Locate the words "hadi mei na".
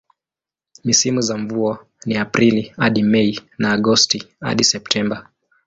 2.77-3.71